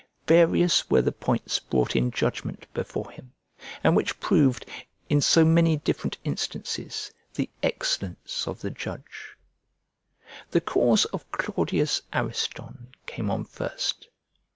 [0.25, 3.33] Various were the points brought in judgment before him,
[3.83, 4.65] and which proved,
[5.09, 9.35] in so many different instances, the excellence of the judge.
[10.49, 14.07] The cause of Claudius Ariston came on first.